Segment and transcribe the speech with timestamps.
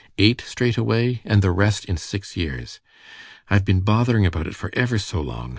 [0.17, 2.79] Eight straight away, and the rest in six years.
[3.51, 5.49] I've been bothering about it for ever so long.